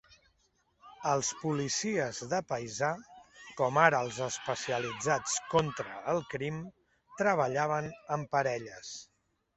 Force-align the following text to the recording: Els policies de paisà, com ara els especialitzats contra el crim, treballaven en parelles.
Els 1.09 1.27
policies 1.41 2.21
de 2.31 2.39
paisà, 2.53 2.89
com 3.61 3.77
ara 3.83 3.99
els 4.07 4.17
especialitzats 4.29 5.37
contra 5.53 6.01
el 6.15 6.25
crim, 6.35 6.61
treballaven 7.21 7.93
en 8.17 8.29
parelles. 8.37 8.95